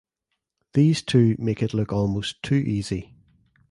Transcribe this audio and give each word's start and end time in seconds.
These 0.73 1.03
two 1.03 1.35
make 1.37 1.61
it 1.61 1.75
look 1.75 1.93
almost 1.93 2.41
too 2.41 2.55
easy. 2.55 3.13